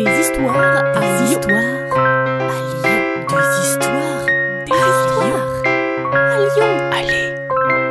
[0.00, 1.40] Des histoires à Lyon.
[1.46, 1.90] À Lyon.
[3.28, 4.26] Des histoires.
[4.64, 5.62] Des histoires.
[6.14, 6.72] À Lyon.
[6.90, 7.26] Allez,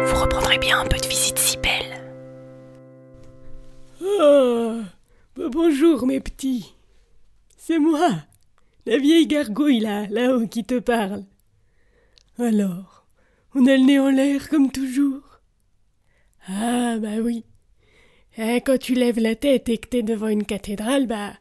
[0.07, 2.01] vous reprendrez bien un peu de visite si belle.
[4.01, 4.79] Oh,
[5.35, 6.73] bah bonjour mes petits.
[7.57, 8.09] C'est moi,
[8.87, 11.25] la vieille gargouille là, là-haut qui te parle.
[12.39, 13.05] Alors,
[13.53, 15.41] on a le nez en l'air comme toujours.
[16.47, 17.45] Ah bah oui.
[18.39, 21.33] Eh, quand tu lèves la tête et que t'es devant une cathédrale, bah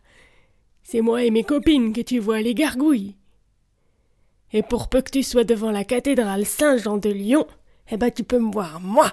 [0.90, 3.14] c'est moi et mes copines que tu vois les gargouilles.
[4.54, 7.46] Et pour peu que tu sois devant la cathédrale Saint-Jean de Lyon,
[7.90, 9.12] eh ben tu peux me voir moi.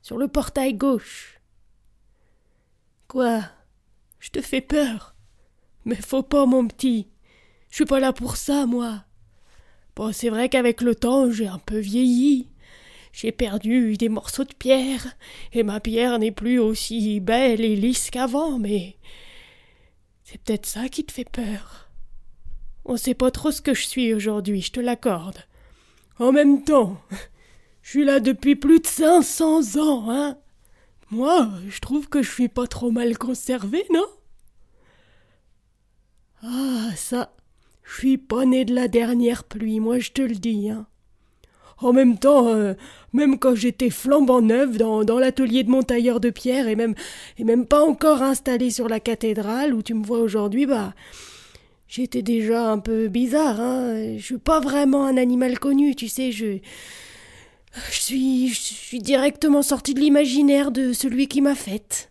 [0.00, 1.38] Sur le portail gauche.
[3.08, 3.42] Quoi?
[4.20, 5.14] Je te fais peur
[5.84, 7.08] Mais faut pas, mon petit.
[7.68, 9.04] Je suis pas là pour ça, moi.
[9.96, 12.48] Bon, c'est vrai qu'avec le temps, j'ai un peu vieilli.
[13.12, 15.14] J'ai perdu des morceaux de pierre,
[15.52, 18.96] et ma pierre n'est plus aussi belle et lisse qu'avant, mais
[20.30, 21.88] c'est peut-être ça qui te fait peur.
[22.84, 25.38] On sait pas trop ce que je suis aujourd'hui, je te l'accorde.
[26.18, 27.00] En même temps,
[27.82, 30.36] je suis là depuis plus de cinq cents ans, hein.
[31.10, 34.04] Moi, je trouve que je suis pas trop mal conservé, non?
[36.42, 37.34] Ah, ça,
[37.82, 40.86] je suis pas né de la dernière pluie, moi je te le dis, hein.
[41.80, 42.74] En même temps, euh,
[43.12, 46.94] même quand j'étais flambant neuf dans, dans l'atelier de mon tailleur de pierre et même,
[47.38, 50.92] et même pas encore installé sur la cathédrale où tu me vois aujourd'hui, bah,
[51.86, 54.16] j'étais déjà un peu bizarre, hein.
[54.16, 56.58] Je suis pas vraiment un animal connu, tu sais, je,
[57.90, 62.10] je suis, je suis directement sorti de l'imaginaire de celui qui m'a faite.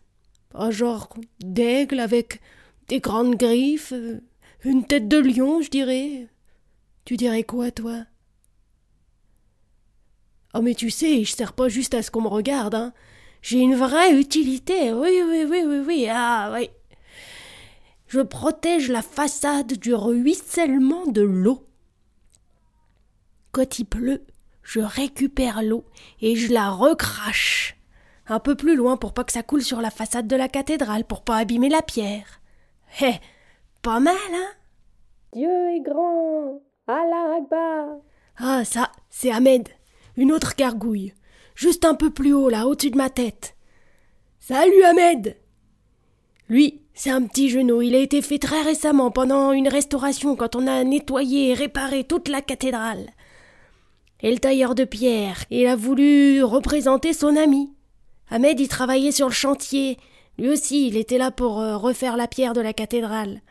[0.54, 1.10] Un genre
[1.42, 2.40] d'aigle avec
[2.88, 4.22] des grandes griffes, euh,
[4.64, 6.28] une tête de lion, je dirais.
[7.06, 8.06] Tu dirais quoi, toi?
[10.53, 12.94] Oh, mais tu sais, je sers pas juste à ce qu'on me regarde, hein.
[13.42, 16.70] J'ai une vraie utilité, oui, oui, oui, oui, oui, ah, oui.
[18.08, 21.64] Je protège la façade du ruissellement de l'eau.
[23.52, 24.23] Quand il pleut,
[24.64, 25.86] je récupère l'eau
[26.21, 27.77] et je la recrache.
[28.27, 31.05] Un peu plus loin pour pas que ça coule sur la façade de la cathédrale,
[31.05, 32.42] pour pas abîmer la pierre.
[33.00, 33.14] Hé,
[33.82, 34.50] pas mal, hein
[35.33, 37.98] Dieu est grand Allah Akbar
[38.38, 39.70] Ah, ça, c'est Ahmed,
[40.17, 41.14] une autre gargouille,
[41.55, 43.55] juste un peu plus haut, là, au-dessus de ma tête.
[44.39, 45.38] Salut Ahmed
[46.50, 50.56] Lui, c'est un petit genou, il a été fait très récemment pendant une restauration quand
[50.56, 53.11] on a nettoyé et réparé toute la cathédrale.
[54.22, 57.72] Et le tailleur de pierre, il a voulu représenter son ami.
[58.32, 59.98] Ahmed y travaillait sur le chantier.
[60.39, 63.42] Lui aussi, il était là pour euh, refaire la pierre de la cathédrale.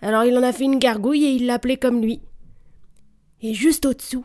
[0.00, 2.20] Alors il en a fait une gargouille et il l'appelait comme lui.
[3.42, 4.24] Et juste au-dessous,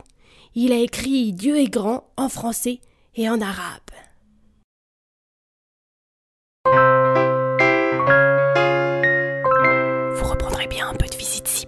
[0.54, 2.80] il a écrit Dieu est grand en français
[3.14, 3.80] et en arabe.
[10.14, 11.66] Vous reprendrez bien un peu de visite si